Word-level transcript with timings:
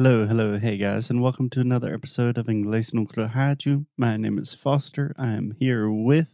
Hello, 0.00 0.28
hello, 0.28 0.60
hey 0.60 0.76
guys, 0.76 1.10
and 1.10 1.20
welcome 1.20 1.50
to 1.50 1.60
another 1.60 1.92
episode 1.92 2.38
of 2.38 2.46
Inglês 2.46 2.94
no 2.94 3.04
Rádio. 3.04 3.86
My 3.96 4.16
name 4.16 4.38
is 4.38 4.54
Foster. 4.54 5.12
I 5.18 5.32
am 5.32 5.56
here 5.58 5.90
with. 5.90 6.28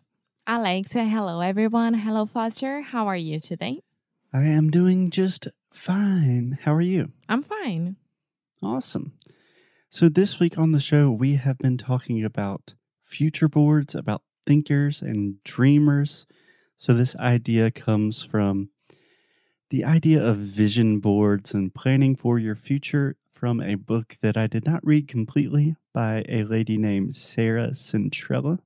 Alex, 0.47 0.93
hello 0.93 1.41
everyone. 1.41 1.95
Hello 1.95 2.27
Foster. 2.27 2.83
How 2.83 3.07
are 3.07 3.17
you 3.17 3.41
today? 3.41 3.81
I 4.35 4.43
am 4.43 4.71
doing 4.71 5.09
just 5.09 5.49
fine. 5.73 6.59
How 6.65 6.75
are 6.75 6.83
you? 6.83 7.13
I'm 7.27 7.43
fine. 7.43 7.97
Awesome. 8.63 9.15
So, 9.89 10.11
this 10.11 10.39
week 10.39 10.59
on 10.59 10.73
the 10.73 10.79
show, 10.79 11.11
we 11.11 11.37
have 11.37 11.57
been 11.57 11.79
talking 11.79 12.23
about 12.23 12.75
future 13.03 13.49
boards, 13.49 13.95
about 13.95 14.25
thinkers 14.47 15.01
and 15.01 15.43
dreamers. 15.43 16.27
So, 16.77 16.93
this 16.93 17.17
idea 17.17 17.71
comes 17.71 18.23
from 18.23 18.69
the 19.71 19.87
idea 19.87 20.23
of 20.23 20.37
vision 20.37 20.99
boards 20.99 21.55
and 21.55 21.75
planning 21.75 22.15
for 22.15 22.39
your 22.39 22.57
future 22.57 23.17
from 23.45 23.61
a 23.61 23.75
book 23.75 24.17
that 24.23 24.39
I 24.39 24.47
did 24.47 24.65
not 24.65 24.81
read 24.83 25.07
completely 25.07 25.77
by 25.93 26.25
a 26.31 26.45
lady 26.45 26.79
named 26.79 27.15
Sarah 27.15 27.73
Centrella. 27.73 28.59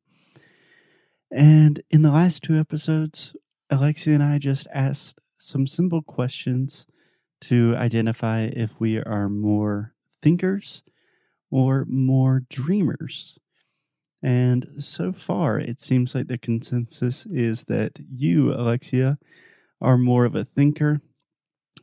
And 1.32 1.82
in 1.90 2.02
the 2.02 2.12
last 2.12 2.44
two 2.44 2.56
episodes, 2.56 3.34
Alexia 3.70 4.14
and 4.14 4.22
I 4.22 4.38
just 4.38 4.68
asked 4.72 5.18
some 5.36 5.66
simple 5.66 6.00
questions 6.00 6.86
to 7.40 7.74
identify 7.76 8.42
if 8.42 8.70
we 8.78 8.98
are 8.98 9.28
more 9.28 9.94
thinkers 10.22 10.84
or 11.50 11.84
more 11.88 12.44
dreamers. 12.48 13.36
And 14.22 14.76
so 14.78 15.12
far, 15.12 15.58
it 15.58 15.80
seems 15.80 16.14
like 16.14 16.28
the 16.28 16.38
consensus 16.38 17.26
is 17.26 17.64
that 17.64 17.98
you, 18.14 18.52
Alexia, 18.52 19.18
are 19.80 19.98
more 19.98 20.24
of 20.24 20.36
a 20.36 20.44
thinker 20.44 21.00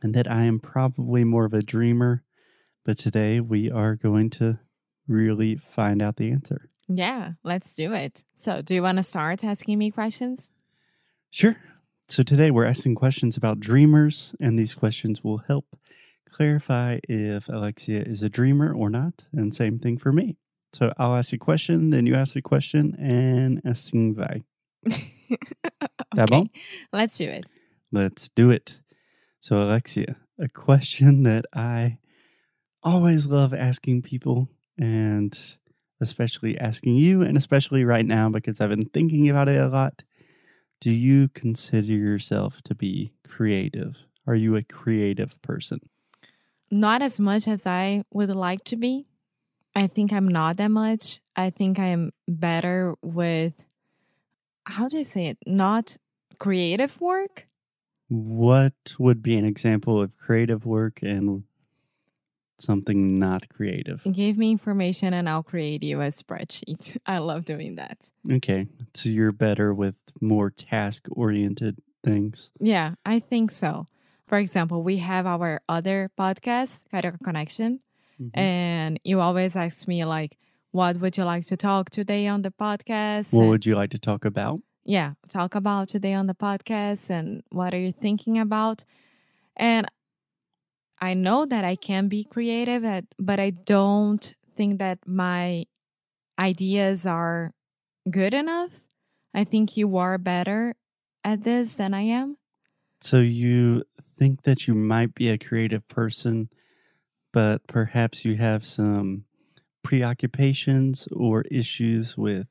and 0.02 0.14
that 0.14 0.30
I 0.30 0.44
am 0.44 0.60
probably 0.60 1.24
more 1.24 1.44
of 1.44 1.52
a 1.52 1.60
dreamer. 1.60 2.22
But 2.86 2.98
today 2.98 3.40
we 3.40 3.68
are 3.68 3.96
going 3.96 4.30
to 4.38 4.60
really 5.08 5.56
find 5.56 6.00
out 6.00 6.18
the 6.18 6.30
answer. 6.30 6.70
Yeah, 6.86 7.32
let's 7.42 7.74
do 7.74 7.92
it. 7.92 8.22
So, 8.36 8.62
do 8.62 8.74
you 8.74 8.82
want 8.82 8.98
to 8.98 9.02
start 9.02 9.42
asking 9.42 9.76
me 9.76 9.90
questions? 9.90 10.52
Sure. 11.32 11.56
So 12.06 12.22
today 12.22 12.52
we're 12.52 12.64
asking 12.64 12.94
questions 12.94 13.36
about 13.36 13.58
dreamers, 13.58 14.36
and 14.38 14.56
these 14.56 14.76
questions 14.76 15.24
will 15.24 15.38
help 15.48 15.76
clarify 16.30 17.00
if 17.08 17.48
Alexia 17.48 18.02
is 18.02 18.22
a 18.22 18.28
dreamer 18.28 18.72
or 18.72 18.88
not. 18.88 19.24
And 19.32 19.52
same 19.52 19.80
thing 19.80 19.98
for 19.98 20.12
me. 20.12 20.36
So 20.72 20.92
I'll 20.96 21.16
ask 21.16 21.32
a 21.32 21.38
question, 21.38 21.90
then 21.90 22.06
you 22.06 22.14
ask 22.14 22.36
a 22.36 22.42
question, 22.42 22.94
and 23.00 23.60
assim 23.64 24.14
vai. 24.14 24.44
Tá 26.14 26.28
bom? 26.28 26.46
Let's 26.92 27.18
do 27.18 27.24
it. 27.24 27.46
Let's 27.90 28.28
do 28.36 28.50
it. 28.50 28.78
So, 29.40 29.56
Alexia, 29.56 30.14
a 30.38 30.48
question 30.48 31.24
that 31.24 31.46
I 31.52 31.98
always 32.86 33.26
love 33.26 33.52
asking 33.52 34.02
people, 34.02 34.48
and 34.78 35.38
especially 36.00 36.56
asking 36.58 36.96
you, 36.96 37.22
and 37.22 37.36
especially 37.36 37.84
right 37.84 38.06
now 38.06 38.28
because 38.28 38.60
I've 38.60 38.70
been 38.70 38.88
thinking 38.88 39.28
about 39.28 39.48
it 39.48 39.60
a 39.60 39.68
lot. 39.68 40.04
Do 40.80 40.90
you 40.90 41.28
consider 41.28 41.92
yourself 41.92 42.62
to 42.64 42.74
be 42.74 43.12
creative? 43.26 43.96
Are 44.26 44.34
you 44.34 44.56
a 44.56 44.62
creative 44.62 45.40
person? 45.42 45.80
Not 46.70 47.02
as 47.02 47.18
much 47.18 47.48
as 47.48 47.66
I 47.66 48.04
would 48.12 48.30
like 48.30 48.62
to 48.64 48.76
be. 48.76 49.06
I 49.74 49.86
think 49.86 50.12
I'm 50.12 50.28
not 50.28 50.56
that 50.58 50.70
much. 50.70 51.20
I 51.34 51.50
think 51.50 51.78
I 51.78 51.86
am 51.86 52.12
better 52.28 52.94
with, 53.02 53.54
how 54.64 54.88
do 54.88 54.98
I 54.98 55.02
say 55.02 55.26
it? 55.26 55.38
Not 55.46 55.96
creative 56.38 57.00
work. 57.00 57.46
What 58.08 58.94
would 58.98 59.22
be 59.22 59.36
an 59.36 59.44
example 59.44 60.00
of 60.00 60.16
creative 60.16 60.64
work 60.64 61.00
and 61.02 61.44
something 62.58 63.18
not 63.18 63.48
creative? 63.48 64.02
Give 64.10 64.36
me 64.38 64.50
information 64.52 65.12
and 65.14 65.28
I'll 65.28 65.42
create 65.42 65.82
you 65.82 66.00
a 66.00 66.08
spreadsheet. 66.08 66.96
I 67.06 67.18
love 67.18 67.44
doing 67.44 67.76
that. 67.76 68.10
Okay. 68.30 68.66
So 68.94 69.08
you're 69.08 69.32
better 69.32 69.72
with 69.74 69.94
more 70.20 70.50
task 70.50 71.06
oriented 71.10 71.76
things. 72.04 72.50
Yeah, 72.60 72.94
I 73.04 73.18
think 73.20 73.50
so. 73.50 73.88
For 74.26 74.38
example, 74.38 74.82
we 74.82 74.96
have 74.98 75.26
our 75.26 75.60
other 75.68 76.10
podcast, 76.18 76.84
Carioca 76.92 77.22
Connection, 77.22 77.80
Mhm. 78.20 78.30
and 78.34 79.00
you 79.04 79.20
always 79.20 79.54
ask 79.56 79.86
me 79.86 80.04
like, 80.04 80.36
what 80.72 80.98
would 81.00 81.16
you 81.16 81.24
like 81.24 81.44
to 81.46 81.56
talk 81.56 81.90
today 81.90 82.26
on 82.26 82.42
the 82.42 82.50
podcast? 82.50 83.32
What 83.32 83.42
And- 83.42 83.50
would 83.50 83.66
you 83.66 83.74
like 83.74 83.90
to 83.90 83.98
talk 83.98 84.24
about? 84.24 84.60
yeah, 84.84 85.14
talk 85.28 85.54
about 85.54 85.88
today 85.88 86.14
on 86.14 86.26
the 86.26 86.34
podcast 86.34 87.10
and 87.10 87.42
what 87.50 87.74
are 87.74 87.78
you 87.78 87.92
thinking 87.92 88.38
about? 88.38 88.84
And 89.56 89.86
I 91.00 91.14
know 91.14 91.44
that 91.46 91.64
I 91.64 91.76
can 91.76 92.08
be 92.08 92.24
creative, 92.24 92.84
at, 92.84 93.04
but 93.18 93.38
I 93.38 93.50
don't 93.50 94.34
think 94.56 94.78
that 94.78 94.98
my 95.06 95.66
ideas 96.38 97.06
are 97.06 97.52
good 98.10 98.34
enough. 98.34 98.80
I 99.34 99.44
think 99.44 99.76
you 99.76 99.96
are 99.96 100.18
better 100.18 100.74
at 101.22 101.44
this 101.44 101.74
than 101.74 101.92
I 101.92 102.02
am. 102.02 102.38
So 103.00 103.18
you 103.18 103.84
think 104.18 104.42
that 104.44 104.66
you 104.66 104.74
might 104.74 105.14
be 105.14 105.28
a 105.28 105.38
creative 105.38 105.86
person, 105.88 106.48
but 107.32 107.66
perhaps 107.66 108.24
you 108.24 108.36
have 108.36 108.64
some 108.64 109.24
preoccupations 109.82 111.06
or 111.12 111.42
issues 111.42 112.16
with 112.16 112.46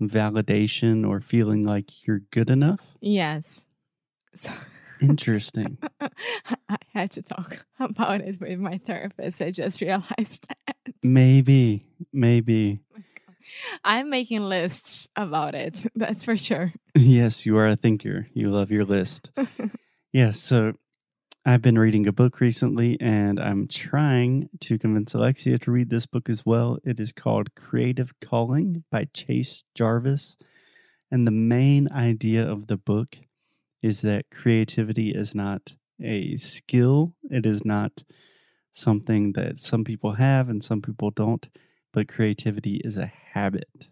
validation 0.00 1.06
or 1.06 1.20
feeling 1.20 1.62
like 1.64 2.06
you're 2.06 2.22
good 2.30 2.50
enough? 2.50 2.80
Yes. 3.00 3.64
So 4.34 4.50
Interesting. 5.00 5.78
I 6.00 6.76
had 6.92 7.10
to 7.12 7.22
talk 7.22 7.64
about 7.80 8.20
it 8.20 8.40
with 8.40 8.58
my 8.58 8.78
therapist. 8.78 9.40
I 9.40 9.50
just 9.50 9.80
realized 9.80 10.46
that. 10.66 10.76
maybe, 11.02 11.86
maybe. 12.12 12.80
Oh 12.96 13.02
I'm 13.82 14.10
making 14.10 14.42
lists 14.42 15.08
about 15.16 15.54
it. 15.54 15.86
That's 15.94 16.22
for 16.24 16.36
sure. 16.36 16.72
Yes, 16.94 17.46
you 17.46 17.56
are 17.56 17.66
a 17.66 17.76
thinker. 17.76 18.28
You 18.34 18.50
love 18.50 18.70
your 18.70 18.84
list. 18.84 19.30
yes, 20.12 20.38
so 20.38 20.74
I've 21.46 21.62
been 21.62 21.78
reading 21.78 22.06
a 22.06 22.12
book 22.12 22.40
recently 22.40 22.98
and 23.00 23.40
I'm 23.40 23.68
trying 23.68 24.50
to 24.60 24.78
convince 24.78 25.14
Alexia 25.14 25.58
to 25.60 25.70
read 25.70 25.88
this 25.88 26.04
book 26.04 26.28
as 26.28 26.44
well. 26.44 26.78
It 26.84 27.00
is 27.00 27.10
called 27.10 27.54
Creative 27.54 28.12
Calling 28.20 28.84
by 28.90 29.06
Chase 29.14 29.62
Jarvis. 29.74 30.36
And 31.10 31.26
the 31.26 31.30
main 31.32 31.90
idea 31.90 32.46
of 32.46 32.66
the 32.66 32.76
book 32.76 33.16
is 33.82 34.02
that 34.02 34.30
creativity 34.30 35.10
is 35.10 35.34
not 35.34 35.74
a 36.02 36.36
skill, 36.36 37.14
it 37.30 37.46
is 37.46 37.64
not 37.64 38.02
something 38.72 39.32
that 39.32 39.58
some 39.58 39.84
people 39.84 40.12
have 40.12 40.48
and 40.48 40.62
some 40.62 40.80
people 40.80 41.10
don't, 41.10 41.48
but 41.92 42.08
creativity 42.08 42.80
is 42.84 42.96
a 42.96 43.12
habit. 43.32 43.88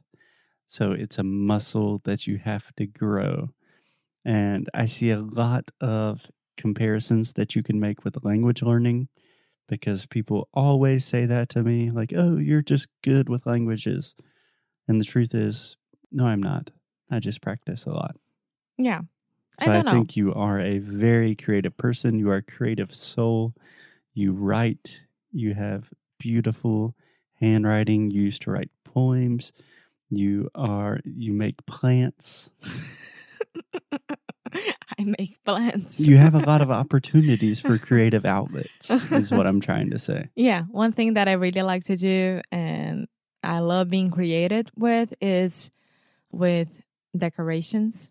So 0.68 0.92
it's 0.92 1.18
a 1.18 1.24
muscle 1.24 2.00
that 2.04 2.26
you 2.26 2.38
have 2.38 2.74
to 2.76 2.86
grow. 2.86 3.50
And 4.24 4.68
I 4.74 4.86
see 4.86 5.10
a 5.10 5.20
lot 5.20 5.70
of 5.80 6.26
comparisons 6.56 7.34
that 7.34 7.54
you 7.54 7.62
can 7.62 7.78
make 7.78 8.04
with 8.04 8.24
language 8.24 8.62
learning 8.62 9.08
because 9.68 10.06
people 10.06 10.48
always 10.54 11.04
say 11.04 11.26
that 11.26 11.48
to 11.50 11.62
me 11.62 11.90
like, 11.90 12.12
oh, 12.16 12.36
you're 12.36 12.62
just 12.62 12.88
good 13.02 13.28
with 13.28 13.46
languages. 13.46 14.14
And 14.88 15.00
the 15.00 15.04
truth 15.04 15.34
is, 15.34 15.76
no, 16.10 16.26
I'm 16.26 16.42
not. 16.42 16.70
I 17.10 17.18
just 17.18 17.40
practice 17.40 17.84
a 17.84 17.90
lot. 17.90 18.16
Yeah. 18.78 19.02
So 19.60 19.66
I 19.66 19.70
I, 19.70 19.72
don't 19.74 19.86
know. 19.86 19.92
think 19.92 20.16
you 20.16 20.34
are 20.34 20.60
a 20.60 20.78
very 20.78 21.34
creative 21.34 21.76
person. 21.76 22.18
You 22.18 22.30
are 22.30 22.36
a 22.36 22.42
creative 22.42 22.94
soul. 22.94 23.54
You 24.14 24.32
write. 24.32 25.00
You 25.32 25.54
have 25.54 25.84
beautiful 26.18 26.94
handwriting. 27.40 28.10
You 28.10 28.22
used 28.22 28.42
to 28.42 28.50
write 28.50 28.70
poems. 28.84 29.52
You 30.10 30.50
are 30.54 31.00
you 31.04 31.32
make 31.32 31.64
plants. 31.66 32.50
I 34.98 35.04
make 35.04 35.42
plants. 35.44 36.00
You 36.00 36.16
have 36.16 36.34
a 36.34 36.38
lot 36.38 36.62
of 36.62 36.70
opportunities 36.82 37.60
for 37.60 37.76
creative 37.78 38.24
outlets, 38.24 38.90
is 38.90 39.30
what 39.30 39.46
I'm 39.46 39.60
trying 39.60 39.90
to 39.90 39.98
say. 39.98 40.28
yeah. 40.34 40.62
One 40.70 40.92
thing 40.92 41.14
that 41.14 41.28
I 41.28 41.32
really 41.32 41.62
like 41.62 41.84
to 41.84 41.96
do 41.96 42.40
and 42.50 43.06
I 43.42 43.58
love 43.58 43.90
being 43.90 44.10
creative 44.10 44.66
with 44.76 45.12
is 45.20 45.70
with 46.30 46.68
decorations. 47.16 48.10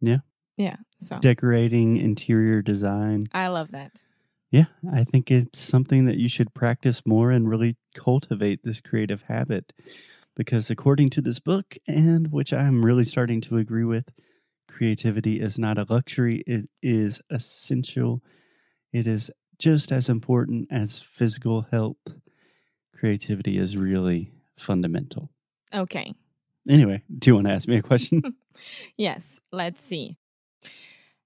Yeah. 0.00 0.18
Yeah. 0.56 0.76
So 1.00 1.18
Decorating, 1.18 1.96
interior 1.96 2.62
design. 2.62 3.26
I 3.32 3.48
love 3.48 3.72
that. 3.72 4.02
Yeah, 4.50 4.66
I 4.92 5.02
think 5.02 5.30
it's 5.30 5.58
something 5.58 6.04
that 6.04 6.18
you 6.18 6.28
should 6.28 6.54
practice 6.54 7.02
more 7.04 7.32
and 7.32 7.48
really 7.48 7.76
cultivate 7.94 8.60
this 8.62 8.80
creative 8.80 9.22
habit. 9.22 9.72
Because 10.36 10.70
according 10.70 11.10
to 11.10 11.20
this 11.20 11.40
book, 11.40 11.76
and 11.88 12.30
which 12.30 12.52
I'm 12.52 12.84
really 12.84 13.04
starting 13.04 13.40
to 13.42 13.56
agree 13.56 13.84
with, 13.84 14.10
creativity 14.68 15.40
is 15.40 15.58
not 15.58 15.78
a 15.78 15.86
luxury, 15.88 16.44
it 16.46 16.68
is 16.82 17.20
essential. 17.30 18.22
It 18.92 19.06
is 19.06 19.30
just 19.58 19.90
as 19.90 20.08
important 20.08 20.68
as 20.70 21.00
physical 21.00 21.62
health. 21.70 21.96
Creativity 22.96 23.58
is 23.58 23.76
really 23.76 24.32
fundamental. 24.56 25.30
Okay. 25.72 26.14
Anyway, 26.68 27.02
do 27.18 27.30
you 27.30 27.34
want 27.34 27.46
to 27.48 27.52
ask 27.52 27.66
me 27.68 27.76
a 27.76 27.82
question? 27.82 28.22
Yes. 28.96 29.40
Let's 29.50 29.84
see. 29.84 30.16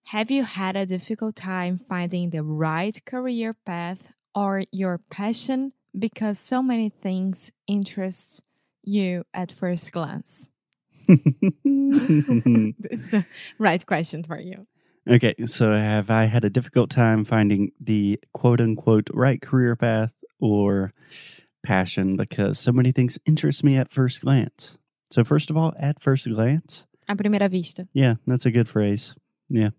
Have 0.05 0.31
you 0.31 0.45
had 0.45 0.77
a 0.77 0.87
difficult 0.87 1.37
time 1.37 1.79
finding 1.79 2.31
the 2.31 2.43
right 2.43 2.99
career 3.05 3.55
path 3.55 3.99
or 4.35 4.65
your 4.73 4.99
passion 5.11 5.73
because 5.99 6.39
so 6.39 6.63
many 6.63 6.89
things 6.89 7.53
interest 7.67 8.41
you 8.83 9.25
at 9.35 9.53
first 9.53 9.93
glance? 9.93 10.49
this 11.09 12.75
is 12.93 13.11
the 13.11 13.25
right 13.59 13.85
question 13.87 14.25
for 14.25 14.39
you. 14.39 14.67
Okay, 15.09 15.35
so 15.47 15.75
have 15.75 16.11
I 16.11 16.25
had 16.25 16.45
a 16.45 16.51
difficult 16.51 16.91
time 16.91 17.25
finding 17.25 17.73
the 17.81 18.19
quote 18.33 18.61
unquote 18.61 19.09
right 19.13 19.41
career 19.41 19.75
path 19.77 20.15
or 20.39 20.93
passion 21.63 22.17
because 22.17 22.59
so 22.59 22.73
many 22.73 22.93
things 22.93 23.19
interest 23.27 23.65
me 23.65 23.77
at 23.77 23.91
first 23.91 24.21
glance? 24.21 24.77
So, 25.11 25.25
first 25.25 25.49
of 25.51 25.57
all, 25.57 25.73
at 25.79 26.01
first 26.03 26.29
glance, 26.29 26.87
A 27.09 27.17
primeira 27.17 27.49
vista. 27.49 27.89
yeah, 27.95 28.15
that's 28.27 28.45
a 28.45 28.51
good 28.51 28.69
phrase. 28.69 29.15
Yeah. 29.49 29.71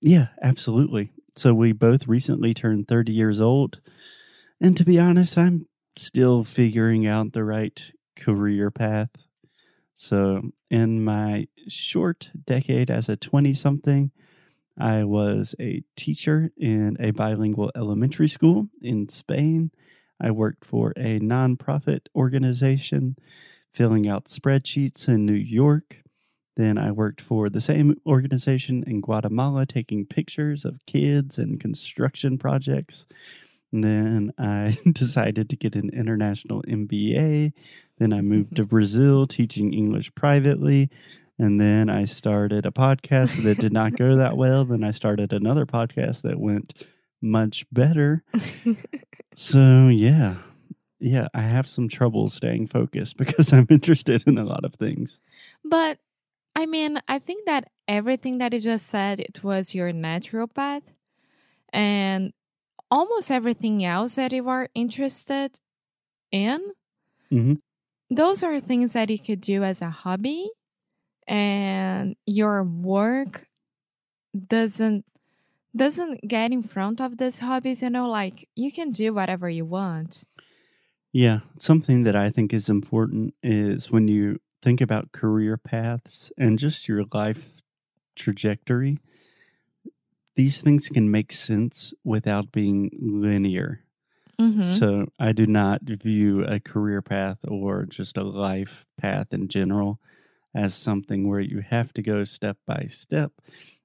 Yeah, 0.00 0.28
absolutely. 0.42 1.12
So, 1.36 1.54
we 1.54 1.72
both 1.72 2.08
recently 2.08 2.54
turned 2.54 2.88
30 2.88 3.12
years 3.12 3.40
old. 3.40 3.80
And 4.60 4.76
to 4.76 4.84
be 4.84 4.98
honest, 4.98 5.38
I'm 5.38 5.66
still 5.96 6.44
figuring 6.44 7.06
out 7.06 7.32
the 7.32 7.44
right 7.44 7.92
career 8.16 8.70
path. 8.70 9.10
So, 9.96 10.50
in 10.70 11.04
my 11.04 11.48
short 11.68 12.30
decade 12.46 12.90
as 12.90 13.08
a 13.08 13.16
20 13.16 13.54
something, 13.54 14.10
I 14.78 15.04
was 15.04 15.54
a 15.60 15.82
teacher 15.96 16.50
in 16.56 16.96
a 17.00 17.10
bilingual 17.12 17.72
elementary 17.76 18.28
school 18.28 18.68
in 18.82 19.08
Spain. 19.08 19.70
I 20.20 20.30
worked 20.32 20.64
for 20.64 20.92
a 20.96 21.20
nonprofit 21.20 22.02
organization 22.14 23.16
filling 23.72 24.08
out 24.08 24.26
spreadsheets 24.26 25.08
in 25.08 25.26
New 25.26 25.34
York. 25.34 26.02
Then 26.58 26.76
I 26.76 26.90
worked 26.90 27.20
for 27.20 27.48
the 27.48 27.60
same 27.60 27.94
organization 28.04 28.82
in 28.84 29.00
Guatemala, 29.00 29.64
taking 29.64 30.04
pictures 30.04 30.64
of 30.64 30.84
kids 30.86 31.38
and 31.38 31.60
construction 31.60 32.36
projects. 32.36 33.06
And 33.72 33.84
then 33.84 34.32
I 34.36 34.76
decided 34.92 35.48
to 35.48 35.56
get 35.56 35.76
an 35.76 35.88
international 35.90 36.62
MBA. 36.64 37.52
Then 37.98 38.12
I 38.12 38.22
moved 38.22 38.56
to 38.56 38.64
Brazil, 38.66 39.28
teaching 39.28 39.72
English 39.72 40.12
privately. 40.16 40.90
And 41.38 41.60
then 41.60 41.88
I 41.88 42.04
started 42.04 42.66
a 42.66 42.72
podcast 42.72 43.40
that 43.44 43.60
did 43.60 43.72
not 43.72 43.96
go 43.96 44.16
that 44.16 44.36
well. 44.36 44.64
Then 44.64 44.82
I 44.82 44.90
started 44.90 45.32
another 45.32 45.64
podcast 45.64 46.22
that 46.22 46.40
went 46.40 46.72
much 47.22 47.66
better. 47.70 48.24
So, 49.36 49.86
yeah. 49.86 50.38
Yeah, 50.98 51.28
I 51.32 51.42
have 51.42 51.68
some 51.68 51.88
trouble 51.88 52.28
staying 52.28 52.66
focused 52.66 53.16
because 53.18 53.52
I'm 53.52 53.68
interested 53.70 54.24
in 54.26 54.36
a 54.36 54.44
lot 54.44 54.64
of 54.64 54.74
things. 54.74 55.20
But 55.64 56.00
I 56.58 56.66
mean, 56.66 56.98
I 57.06 57.20
think 57.20 57.46
that 57.46 57.70
everything 57.86 58.38
that 58.38 58.52
you 58.52 58.58
just 58.58 58.88
said, 58.88 59.20
it 59.20 59.44
was 59.44 59.76
your 59.76 59.92
natural 59.92 60.48
path. 60.48 60.82
And 61.72 62.32
almost 62.90 63.30
everything 63.30 63.84
else 63.84 64.16
that 64.16 64.32
you 64.32 64.48
are 64.48 64.68
interested 64.74 65.52
in, 66.32 66.60
hmm 67.30 67.54
those 68.10 68.42
are 68.42 68.58
things 68.58 68.94
that 68.94 69.10
you 69.10 69.18
could 69.18 69.40
do 69.40 69.62
as 69.62 69.82
a 69.82 69.90
hobby. 69.90 70.50
And 71.26 72.16
your 72.26 72.64
work 72.64 73.46
doesn't 74.34 75.04
doesn't 75.76 76.26
get 76.26 76.52
in 76.52 76.62
front 76.62 77.00
of 77.00 77.18
these 77.18 77.40
hobbies, 77.40 77.82
you 77.82 77.90
know, 77.90 78.08
like 78.08 78.48
you 78.56 78.72
can 78.72 78.90
do 78.90 79.14
whatever 79.14 79.48
you 79.48 79.64
want. 79.64 80.24
Yeah, 81.12 81.40
something 81.58 82.04
that 82.04 82.16
I 82.16 82.30
think 82.30 82.52
is 82.52 82.68
important 82.68 83.34
is 83.42 83.90
when 83.90 84.08
you 84.08 84.40
think 84.62 84.80
about 84.80 85.12
career 85.12 85.56
paths 85.56 86.32
and 86.38 86.58
just 86.58 86.88
your 86.88 87.04
life 87.12 87.60
trajectory, 88.16 88.98
these 90.36 90.60
things 90.60 90.88
can 90.88 91.10
make 91.10 91.32
sense 91.32 91.92
without 92.04 92.52
being 92.52 92.90
linear. 93.00 93.84
hmm 94.38 94.78
So 94.80 95.08
I 95.18 95.32
do 95.32 95.46
not 95.46 95.82
view 95.84 96.44
a 96.44 96.60
career 96.60 97.02
path 97.02 97.38
or 97.48 97.86
just 97.86 98.16
a 98.18 98.24
life 98.24 98.86
path 98.98 99.28
in 99.32 99.48
general 99.48 100.00
as 100.54 100.74
something 100.74 101.28
where 101.28 101.40
you 101.40 101.60
have 101.60 101.92
to 101.94 102.02
go 102.02 102.24
step 102.24 102.58
by 102.66 102.88
step. 102.90 103.32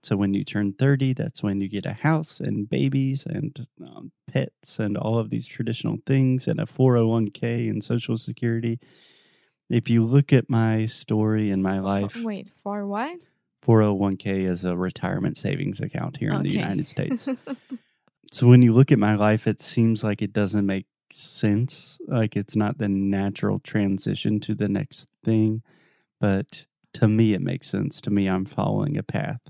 So 0.04 0.18
when 0.18 0.34
you 0.34 0.44
turn 0.46 0.74
30, 0.74 1.14
that's 1.14 1.44
when 1.44 1.62
you 1.62 1.70
get 1.70 1.86
a 1.86 1.94
house 1.94 2.40
and 2.40 2.70
babies 2.70 3.26
and 3.26 3.68
um, 3.82 4.12
pets 4.28 4.80
and 4.80 4.98
all 4.98 5.20
of 5.20 5.30
these 5.30 5.48
traditional 5.48 5.98
things 6.06 6.48
and 6.48 6.60
a 6.60 6.66
401k 6.68 7.70
and 7.70 7.84
social 7.84 8.18
security. 8.18 8.80
If 9.70 9.90
you 9.90 10.04
look 10.04 10.32
at 10.34 10.50
my 10.50 10.86
story 10.86 11.50
and 11.50 11.64
my 11.64 11.80
life, 11.80 12.16
Wait, 12.22 12.50
for 12.62 12.86
what? 12.86 13.20
401k 13.66 14.50
is 14.50 14.66
a 14.66 14.76
retirement 14.76 15.38
savings 15.38 15.80
account 15.80 16.18
here 16.18 16.32
in 16.32 16.44
the 16.44 16.50
United 16.50 16.86
States. 16.86 17.28
So 18.34 18.48
when 18.48 18.64
you 18.64 18.74
look 18.74 18.92
at 18.92 18.98
my 18.98 19.14
life, 19.14 19.46
it 19.46 19.62
seems 19.62 20.04
like 20.04 20.24
it 20.24 20.34
doesn't 20.34 20.66
make 20.66 20.88
sense. 21.12 22.00
Like 22.08 22.36
it's 22.36 22.56
not 22.56 22.80
the 22.80 22.88
natural 22.88 23.60
transition 23.60 24.40
to 24.40 24.56
the 24.56 24.68
next 24.68 25.08
thing. 25.24 25.62
But 26.20 26.66
to 26.96 27.08
me, 27.08 27.36
it 27.36 27.42
makes 27.42 27.70
sense. 27.70 28.02
To 28.02 28.10
me, 28.10 28.28
I'm 28.28 28.46
following 28.46 28.98
a 28.98 29.04
path. 29.04 29.42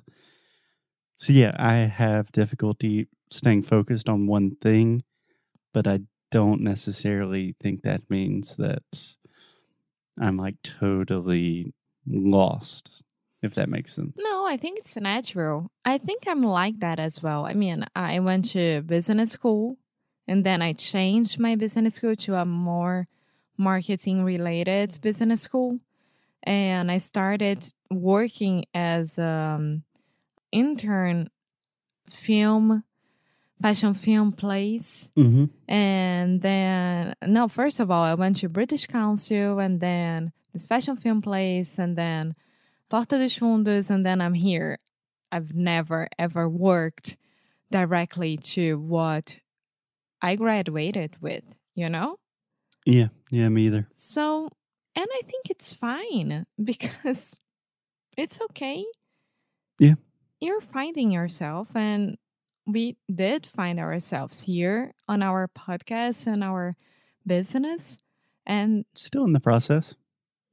So 1.15 1.31
yeah, 1.31 1.55
I 1.57 1.75
have 1.75 2.29
difficulty 2.33 3.07
staying 3.31 3.63
focused 3.63 4.09
on 4.09 4.27
one 4.27 4.57
thing, 4.61 5.03
but 5.73 5.87
I 5.87 6.01
don't 6.29 6.59
necessarily 6.59 7.55
think 7.61 7.83
that 7.83 8.09
means 8.09 8.57
that 8.57 8.83
I'm 10.19 10.37
like 10.37 10.55
totally 10.63 11.73
lost, 12.07 13.03
if 13.41 13.55
that 13.55 13.69
makes 13.69 13.93
sense. 13.93 14.15
No, 14.19 14.45
I 14.45 14.57
think 14.57 14.79
it's 14.79 14.95
natural. 14.95 15.71
I 15.85 15.97
think 15.97 16.23
I'm 16.27 16.43
like 16.43 16.79
that 16.79 16.99
as 16.99 17.21
well. 17.21 17.45
I 17.45 17.53
mean, 17.53 17.85
I 17.95 18.19
went 18.19 18.49
to 18.51 18.81
business 18.83 19.31
school 19.31 19.77
and 20.27 20.43
then 20.45 20.61
I 20.61 20.73
changed 20.73 21.39
my 21.39 21.55
business 21.55 21.95
school 21.95 22.15
to 22.15 22.35
a 22.35 22.45
more 22.45 23.07
marketing 23.57 24.23
related 24.23 24.99
business 25.01 25.41
school. 25.41 25.79
And 26.43 26.91
I 26.91 26.97
started 26.97 27.71
working 27.89 28.65
as 28.73 29.17
um 29.17 29.83
intern 30.51 31.29
film 32.09 32.83
fashion 33.61 33.93
film 33.93 34.31
place 34.31 35.09
Mm-hmm. 35.17 35.45
and 35.71 36.41
then 36.41 37.13
no 37.25 37.47
first 37.47 37.79
of 37.79 37.89
all 37.91 38.03
i 38.03 38.13
went 38.13 38.37
to 38.37 38.49
british 38.49 38.87
council 38.87 39.59
and 39.59 39.79
then 39.79 40.31
this 40.53 40.65
fashion 40.65 40.95
film 40.97 41.21
place 41.21 41.77
and 41.79 41.97
then 41.97 42.35
porta 42.89 43.17
dos 43.17 43.37
fundos 43.37 43.89
and 43.89 44.05
then 44.05 44.19
i'm 44.21 44.33
here 44.33 44.79
i've 45.31 45.53
never 45.53 46.07
ever 46.19 46.49
worked 46.49 47.15
directly 47.71 48.37
to 48.37 48.77
what 48.79 49.39
i 50.21 50.35
graduated 50.35 51.15
with 51.21 51.43
you 51.75 51.89
know 51.89 52.17
Yeah, 52.85 53.07
yeah, 53.31 53.49
me 53.49 53.67
either. 53.67 53.87
so 53.95 54.49
and 54.95 55.07
i 55.09 55.21
think 55.25 55.49
it's 55.49 55.71
fine 55.73 56.45
because 56.63 57.39
it's 58.17 58.41
okay 58.41 58.83
Yeah. 59.79 59.95
you're 60.41 60.61
finding 60.61 61.11
yourself 61.11 61.75
and 61.75 62.17
we 62.65 62.97
did 63.13 63.45
find 63.45 63.79
ourselves 63.79 64.41
here 64.41 64.93
on 65.07 65.21
our 65.21 65.47
podcast 65.49 66.27
and 66.27 66.43
our 66.43 66.75
business 67.25 67.97
and 68.45 68.85
Still 68.95 69.25
in 69.25 69.33
the 69.33 69.39
process. 69.39 69.95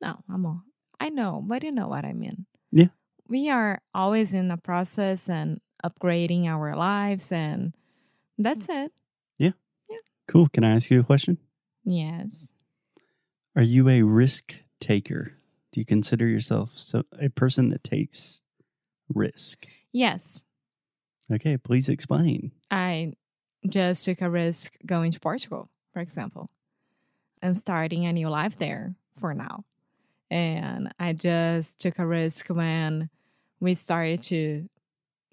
no 0.01 0.23
i'm 0.33 0.47
all, 0.47 0.63
i 0.99 1.09
know 1.09 1.43
but 1.47 1.63
you 1.63 1.73
know 1.73 1.89
what 1.89 2.05
i 2.05 2.13
mean 2.13 2.47
Yeah. 2.73 2.89
we 3.29 3.49
are 3.51 3.81
always 3.95 4.35
in 4.35 4.49
the 4.49 4.57
process 4.57 5.29
and 5.29 5.61
upgrading 5.85 6.47
our 6.47 6.77
lives 6.77 7.33
and 7.33 7.75
that's 8.39 8.67
mm. 8.67 8.85
it 8.87 8.93
Yeah. 9.39 9.53
Yeah. 9.89 9.97
Cool. 10.29 10.49
Can 10.49 10.65
I 10.65 10.75
ask 10.77 10.91
you 10.91 11.01
a 11.01 11.05
question? 11.05 11.39
yes 11.85 12.49
Are 13.57 13.63
you 13.63 13.89
a 13.89 14.03
risk 14.03 14.55
taker? 14.81 15.35
Do 15.73 15.81
you 15.81 15.87
consider 15.87 16.27
yourself 16.27 16.71
so 16.75 17.03
a 17.21 17.29
person 17.29 17.69
that 17.71 17.83
takes 17.85 18.41
risk? 19.09 19.67
yes 19.93 20.43
Okay, 21.31 21.57
please 21.57 21.89
explain. 21.89 22.53
I 22.71 23.13
just 23.69 24.05
took 24.05 24.21
a 24.21 24.31
risk 24.31 24.73
going 24.85 25.13
to 25.13 25.21
Portugal, 25.21 25.69
for 25.93 26.01
example, 26.01 26.51
and 27.43 27.57
starting 27.57 28.07
a 28.07 28.13
new 28.13 28.29
life 28.29 28.59
there 28.59 28.95
for 29.19 29.35
now. 29.35 29.65
And 30.31 30.93
I 30.99 31.13
just 31.13 31.81
took 31.81 31.99
a 31.99 32.07
risk 32.07 32.49
when 32.49 33.11
we 33.59 33.75
started 33.75 34.23
to 34.23 34.69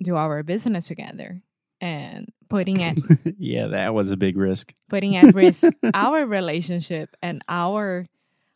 do 0.01 0.15
our 0.15 0.43
business 0.43 0.87
together 0.87 1.41
and 1.79 2.31
putting 2.49 2.83
at 2.83 2.97
yeah, 3.37 3.67
that 3.67 3.93
was 3.93 4.11
a 4.11 4.17
big 4.17 4.37
risk. 4.37 4.73
putting 4.89 5.15
at 5.15 5.33
risk 5.33 5.63
our 5.93 6.25
relationship 6.25 7.15
and 7.21 7.41
our 7.47 8.07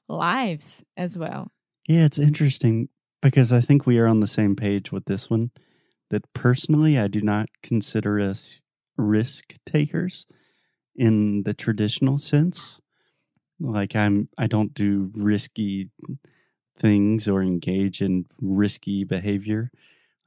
lives 0.08 0.84
as 0.98 1.18
well. 1.18 1.52
Yeah, 1.88 2.06
it's 2.06 2.20
interesting 2.20 2.90
because 3.22 3.52
I 3.52 3.62
think 3.62 3.86
we 3.86 4.00
are 4.00 4.08
on 4.08 4.20
the 4.20 4.28
same 4.28 4.56
page 4.56 4.92
with 4.92 5.06
this 5.06 5.30
one. 5.30 5.52
That 6.12 6.32
personally, 6.34 6.98
I 7.00 7.08
do 7.08 7.22
not 7.22 7.50
consider 7.64 8.20
us 8.20 8.62
risk 8.98 9.56
takers 9.66 10.26
in 10.96 11.44
the 11.44 11.54
traditional 11.54 12.18
sense. 12.18 12.80
Like 13.60 13.96
I'm, 13.96 14.28
I 14.38 14.48
don't 14.48 14.74
do 14.74 15.12
risky 15.16 15.90
things 16.80 17.28
or 17.28 17.42
engage 17.42 18.02
in 18.02 18.26
risky 18.42 19.04
behavior. 19.04 19.72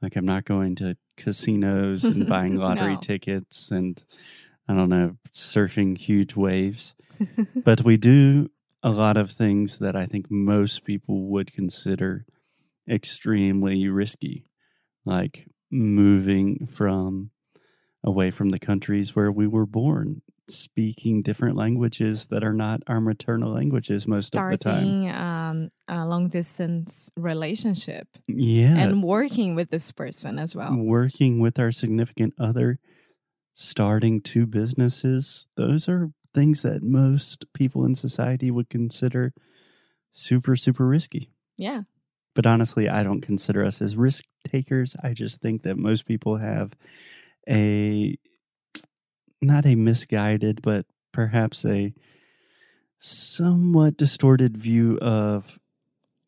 Like 0.01 0.15
I'm 0.15 0.25
not 0.25 0.45
going 0.45 0.75
to 0.75 0.97
casinos 1.17 2.03
and 2.03 2.27
buying 2.27 2.55
lottery 2.57 2.95
No. 2.95 2.99
tickets 2.99 3.69
and 3.71 4.01
I 4.67 4.73
don't 4.73 4.89
know, 4.89 5.17
surfing 5.33 5.97
huge 5.97 6.35
waves. 6.35 6.95
but 7.63 7.83
we 7.83 7.97
do 7.97 8.49
a 8.81 8.89
lot 8.89 9.17
of 9.17 9.31
things 9.31 9.77
that 9.77 9.95
I 9.95 10.05
think 10.05 10.31
most 10.31 10.83
people 10.83 11.27
would 11.27 11.53
consider 11.53 12.25
extremely 12.89 13.87
risky, 13.87 14.45
like 15.05 15.47
moving 15.71 16.67
from 16.67 17.31
away 18.03 18.31
from 18.31 18.49
the 18.49 18.59
countries 18.59 19.15
where 19.15 19.31
we 19.31 19.47
were 19.47 19.65
born, 19.65 20.21
speaking 20.47 21.23
different 21.23 21.55
languages 21.57 22.27
that 22.27 22.43
are 22.43 22.53
not 22.53 22.81
our 22.87 23.01
maternal 23.01 23.51
languages 23.53 24.07
most 24.07 24.27
Starting, 24.27 24.53
of 24.53 24.59
the 24.59 24.63
time. 24.63 25.07
um, 25.07 25.69
a 25.87 26.05
long 26.05 26.27
distance 26.29 27.09
relationship 27.17 28.07
Yeah. 28.27 28.77
and 28.77 29.01
working 29.03 29.55
with 29.55 29.71
this 29.71 29.91
person 29.91 30.37
as 30.37 30.55
well. 30.55 30.75
working 30.75 31.39
with 31.39 31.57
our 31.57 31.71
significant 31.71 32.35
other, 32.37 32.77
starting 33.55 34.21
two 34.21 34.45
businesses, 34.45 35.47
those 35.55 35.89
are 35.89 36.11
things 36.33 36.61
that 36.61 36.83
most 36.83 37.45
people 37.53 37.85
in 37.85 37.95
society 37.95 38.51
would 38.51 38.69
consider 38.69 39.33
super, 40.11 40.55
super 40.55 40.85
risky. 40.85 41.31
Yeah. 41.57 41.83
But 42.35 42.45
honestly, 42.45 42.87
I 42.87 43.01
don't 43.01 43.21
consider 43.21 43.65
us 43.65 43.81
as 43.81 43.95
risk 43.95 44.25
takers. 44.47 44.95
I 45.01 45.13
just 45.13 45.41
think 45.41 45.63
that 45.63 45.77
most 45.77 46.05
people 46.05 46.37
have 46.37 46.73
a 47.49 48.17
not 49.41 49.65
a 49.65 49.75
misguided, 49.75 50.61
but 50.61 50.85
perhaps 51.11 51.65
a 51.65 51.93
somewhat 52.99 53.97
distorted 53.97 54.57
view 54.57 54.97
of 55.01 55.59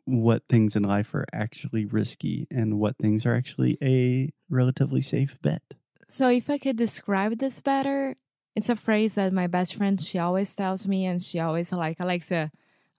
what 0.05 0.43
things 0.47 0.75
in 0.75 0.83
life 0.83 1.13
are 1.13 1.25
actually 1.33 1.85
risky 1.85 2.47
and 2.49 2.79
what 2.79 2.97
things 2.97 3.25
are 3.25 3.35
actually 3.35 3.77
a 3.81 4.31
relatively 4.49 5.01
safe 5.01 5.37
bet. 5.41 5.61
So 6.07 6.29
if 6.29 6.49
I 6.49 6.57
could 6.57 6.77
describe 6.77 7.37
this 7.39 7.59
better, 7.59 8.15
it's 8.55 8.69
a 8.69 8.75
phrase 8.77 9.15
that 9.15 9.33
my 9.33 9.47
best 9.47 9.75
friend 9.75 9.99
she 9.99 10.17
always 10.17 10.55
tells 10.55 10.87
me 10.87 11.05
and 11.05 11.21
she 11.21 11.39
always 11.39 11.73
like 11.73 11.99
Alexa, 11.99 12.51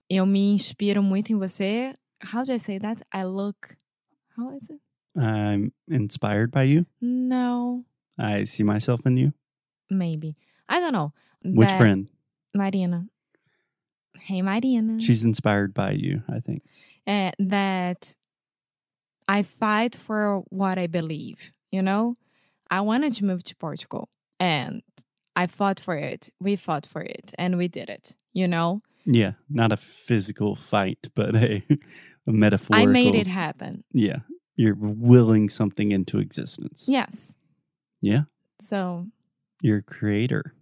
eu 0.07 0.25
me 0.25 0.53
inspiro 0.53 1.01
muito 1.01 1.31
em 1.31 1.39
você. 1.39 1.95
How 2.21 2.43
do 2.43 2.53
I 2.53 2.57
say 2.57 2.77
that? 2.77 3.01
I 3.11 3.23
look 3.23 3.75
how 4.35 4.55
is 4.55 4.69
it? 4.69 4.79
I'm 5.19 5.73
inspired 5.89 6.51
by 6.51 6.63
you. 6.63 6.85
No, 7.01 7.83
I 8.17 8.43
see 8.45 8.63
myself 8.63 9.01
in 9.05 9.17
you. 9.17 9.33
maybe. 9.89 10.35
I 10.67 10.79
don't 10.79 10.93
know. 10.93 11.13
Which 11.43 11.67
That- 11.67 11.77
friend? 11.79 12.07
Mariana. 12.53 13.07
Hey 14.19 14.41
Marina. 14.41 14.99
She's 14.99 15.23
inspired 15.23 15.73
by 15.73 15.91
you, 15.91 16.23
I 16.29 16.39
think. 16.39 16.63
uh, 17.07 17.31
that 17.39 18.15
I 19.27 19.43
fight 19.43 19.95
for 19.95 20.41
what 20.49 20.77
I 20.77 20.87
believe. 20.87 21.51
You 21.71 21.81
know, 21.81 22.17
I 22.69 22.81
wanted 22.81 23.13
to 23.13 23.25
move 23.25 23.43
to 23.43 23.55
Portugal 23.55 24.09
and 24.39 24.81
I 25.35 25.47
fought 25.47 25.79
for 25.79 25.95
it. 25.95 26.29
We 26.39 26.55
fought 26.55 26.85
for 26.85 27.01
it 27.01 27.33
and 27.37 27.57
we 27.57 27.67
did 27.67 27.89
it. 27.89 28.15
You 28.33 28.47
know, 28.47 28.81
Yeah, 29.05 29.33
not 29.49 29.71
a 29.71 29.77
physical 29.77 30.55
fight, 30.55 31.09
but 31.15 31.35
a 31.35 31.63
metaphorical. 32.33 32.89
I 32.89 32.91
made 32.91 33.15
it 33.15 33.27
happen. 33.27 33.83
Yeah, 33.91 34.19
you're 34.55 34.75
willing 34.77 35.49
something 35.49 35.91
into 35.91 36.19
existence. 36.19 36.85
Yes. 36.87 37.35
Yeah, 38.01 38.23
So, 38.61 39.07
you're 39.61 39.79
a 39.79 39.83
creator, 39.83 40.53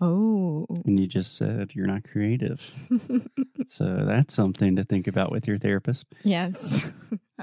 oh, 0.00 0.66
and 0.84 1.00
you 1.00 1.06
just 1.06 1.36
said 1.36 1.70
you're 1.74 1.86
not 1.86 2.04
creative. 2.04 2.60
so 3.68 4.04
that's 4.06 4.34
something 4.34 4.76
to 4.76 4.84
think 4.84 5.06
about 5.06 5.30
with 5.32 5.46
your 5.48 5.58
therapist. 5.58 6.06
yes. 6.22 6.84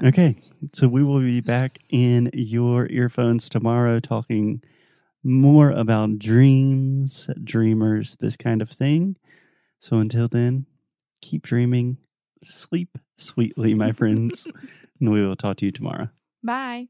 Okay, 0.02 0.36
so 0.72 0.88
we 0.88 1.04
will 1.04 1.20
be 1.20 1.42
back 1.42 1.78
in 1.90 2.30
your 2.32 2.88
earphones 2.88 3.50
tomorrow 3.50 4.00
talking 4.00 4.62
more 5.22 5.70
about 5.70 6.18
dreams, 6.18 7.28
dreamers, 7.44 8.16
this 8.18 8.36
kind 8.38 8.62
of 8.62 8.70
thing. 8.70 9.16
So 9.80 9.98
until 9.98 10.28
then, 10.28 10.64
keep 11.20 11.42
dreaming, 11.42 11.98
sleep 12.42 12.96
sweetly, 13.22 13.74
my 13.74 13.92
friends, 13.92 14.46
and 15.00 15.12
we 15.12 15.26
will 15.26 15.36
talk 15.36 15.56
to 15.58 15.66
you 15.66 15.72
tomorrow. 15.72 16.08
Bye. 16.42 16.88